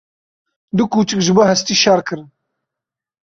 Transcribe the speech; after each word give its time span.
Du 0.77 0.83
kûçik 0.91 1.19
ji 1.25 1.31
bo 1.37 1.43
hestî 1.49 1.75
şer 1.81 1.99
kirin. 2.07 2.29